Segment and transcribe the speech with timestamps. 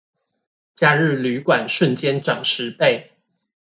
[0.73, 3.11] 假日旅館瞬間漲十倍